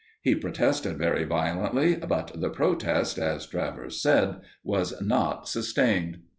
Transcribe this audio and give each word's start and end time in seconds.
He 0.23 0.33
protested 0.33 0.97
very 0.97 1.25
violently, 1.25 1.95
but 1.95 2.31
the 2.33 2.49
protest, 2.49 3.19
as 3.19 3.45
Travers 3.45 4.01
said, 4.01 4.37
was 4.63 4.99
not 4.99 5.47
sustained. 5.47 6.21